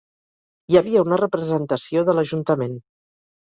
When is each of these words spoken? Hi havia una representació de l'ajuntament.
Hi 0.73 0.79
havia 0.81 1.03
una 1.09 1.19
representació 1.21 2.05
de 2.11 2.19
l'ajuntament. 2.19 2.77